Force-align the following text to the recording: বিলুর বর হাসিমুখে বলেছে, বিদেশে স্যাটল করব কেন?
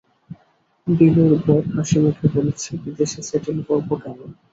বিলুর 0.87 1.33
বর 1.41 1.63
হাসিমুখে 1.75 2.27
বলেছে, 2.35 2.69
বিদেশে 2.83 3.19
স্যাটল 3.27 3.57
করব 3.67 3.89
কেন? 4.03 4.19